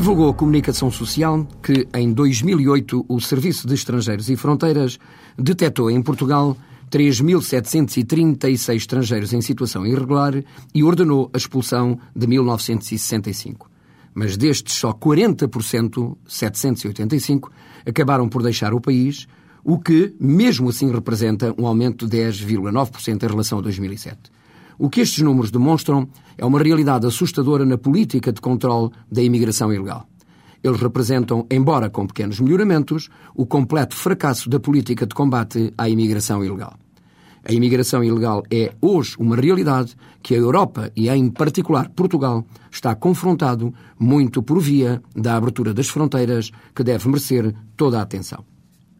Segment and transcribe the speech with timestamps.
[0.00, 4.98] Divulgou a comunicação social que, em 2008, o Serviço de Estrangeiros e Fronteiras
[5.36, 6.56] detectou em Portugal
[6.90, 10.42] 3.736 estrangeiros em situação irregular
[10.74, 13.70] e ordenou a expulsão de 1965.
[14.14, 17.52] Mas destes, só 40%, 785,
[17.86, 19.28] acabaram por deixar o país,
[19.62, 24.18] o que, mesmo assim, representa um aumento de 10,9% em relação a 2007.
[24.82, 26.08] O que estes números demonstram
[26.38, 30.08] é uma realidade assustadora na política de controle da imigração ilegal.
[30.64, 36.42] Eles representam, embora com pequenos melhoramentos, o completo fracasso da política de combate à imigração
[36.42, 36.78] ilegal.
[37.46, 42.94] A imigração ilegal é hoje uma realidade que a Europa e, em particular, Portugal, está
[42.94, 48.42] confrontado muito por via da abertura das fronteiras que deve merecer toda a atenção.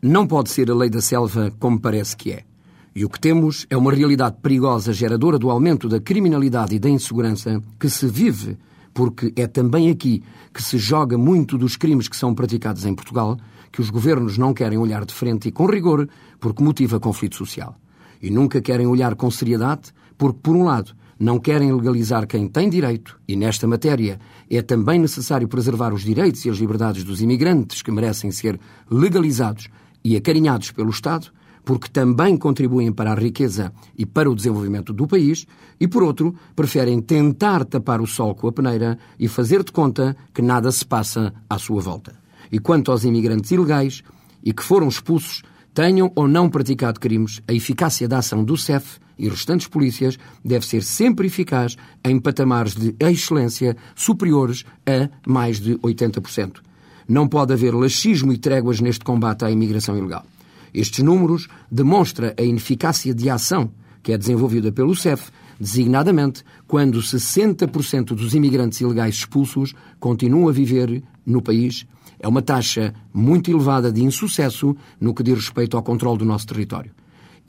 [0.00, 2.53] Não pode ser a lei da selva como parece que é.
[2.94, 6.88] E o que temos é uma realidade perigosa geradora do aumento da criminalidade e da
[6.88, 8.56] insegurança que se vive,
[8.92, 13.36] porque é também aqui que se joga muito dos crimes que são praticados em Portugal,
[13.72, 17.76] que os governos não querem olhar de frente e com rigor, porque motiva conflito social.
[18.22, 22.70] E nunca querem olhar com seriedade, porque, por um lado, não querem legalizar quem tem
[22.70, 27.82] direito, e nesta matéria é também necessário preservar os direitos e as liberdades dos imigrantes
[27.82, 29.68] que merecem ser legalizados
[30.04, 31.32] e acarinhados pelo Estado,
[31.64, 35.46] porque também contribuem para a riqueza e para o desenvolvimento do país,
[35.80, 40.16] e por outro, preferem tentar tapar o sol com a peneira e fazer de conta
[40.32, 42.14] que nada se passa à sua volta.
[42.52, 44.02] E quanto aos imigrantes ilegais
[44.44, 45.42] e que foram expulsos,
[45.72, 50.66] tenham ou não praticado crimes, a eficácia da ação do CEF e restantes polícias deve
[50.66, 56.56] ser sempre eficaz em patamares de excelência superiores a mais de 80%.
[57.08, 60.24] Não pode haver laxismo e tréguas neste combate à imigração ilegal.
[60.74, 63.70] Estes números demonstram a ineficácia de ação
[64.04, 71.02] que é desenvolvida pelo CEF, designadamente quando 60% dos imigrantes ilegais expulsos continuam a viver
[71.24, 71.86] no país.
[72.20, 76.46] É uma taxa muito elevada de insucesso no que diz respeito ao controle do nosso
[76.46, 76.92] território.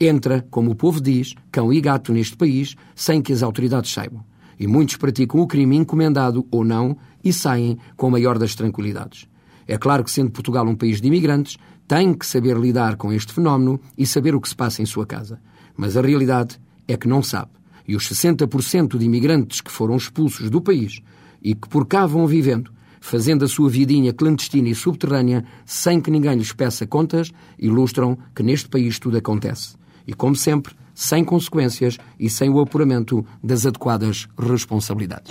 [0.00, 4.24] Entra, como o povo diz, cão e gato neste país, sem que as autoridades saibam.
[4.58, 9.28] E muitos praticam o crime encomendado ou não e saem com a maior das tranquilidades.
[9.66, 11.56] É claro que, sendo Portugal um país de imigrantes,
[11.88, 15.06] tem que saber lidar com este fenómeno e saber o que se passa em sua
[15.06, 15.40] casa.
[15.76, 17.50] Mas a realidade é que não sabe.
[17.86, 21.00] E os 60% de imigrantes que foram expulsos do país
[21.42, 26.10] e que por cá vão vivendo, fazendo a sua vidinha clandestina e subterrânea sem que
[26.10, 29.76] ninguém lhes peça contas, ilustram que neste país tudo acontece.
[30.06, 35.30] E, como sempre, sem consequências e sem o apuramento das adequadas responsabilidades.